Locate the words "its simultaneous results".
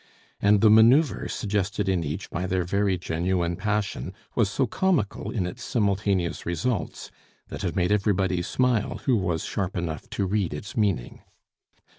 5.45-7.11